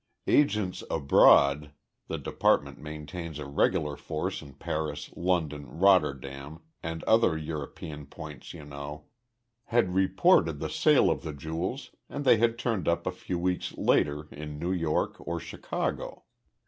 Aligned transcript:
Agents 0.25 0.83
abroad 0.89 1.73
the 2.07 2.17
department 2.17 2.79
maintains 2.79 3.37
a 3.37 3.45
regular 3.45 3.95
force 3.95 4.41
in 4.41 4.55
Paris, 4.55 5.11
London, 5.15 5.67
Rotterdam, 5.67 6.61
and 6.81 7.03
other 7.03 7.37
European 7.37 8.07
points, 8.07 8.51
you 8.51 8.65
know 8.65 9.03
had 9.65 9.93
reported 9.93 10.57
the 10.59 10.71
sale 10.71 11.11
of 11.11 11.21
the 11.21 11.33
jewels 11.33 11.91
and 12.09 12.25
they 12.25 12.37
had 12.37 12.57
turned 12.57 12.87
up 12.87 13.05
a 13.05 13.11
few 13.11 13.37
weeks 13.37 13.73
later 13.77 14.27
in 14.31 14.57
New 14.57 14.71
York 14.71 15.17
or 15.19 15.39
Chicago. 15.39 16.23